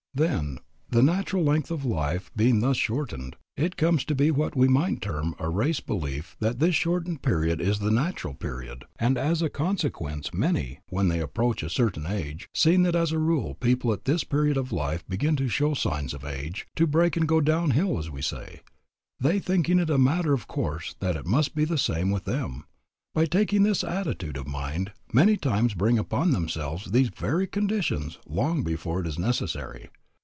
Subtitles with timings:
[0.13, 0.59] Then,
[0.89, 4.99] the natural length of life being thus shortened, it comes to be what we might
[5.01, 8.83] term a race belief that this shortened period is the natural period.
[8.99, 13.19] And as a consequence many, when they approach a certain age, seeing that as a
[13.19, 17.15] rule people at this period of life begin to show signs of age, to break
[17.15, 18.59] and go down hill as we say,
[19.17, 22.25] they, thinking it a matter of course and that it must be the same with
[22.25, 22.65] them,
[23.13, 28.61] by taking this attitude of mind, many times bring upon themselves these very conditions long
[28.61, 29.87] before it is necessary.